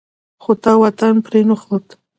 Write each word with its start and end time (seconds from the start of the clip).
خو 0.41 0.51
تا 0.63 0.73
وطن 0.83 1.13
پرې 1.25 1.41
نه 1.49 1.55
ښود. 1.61 1.85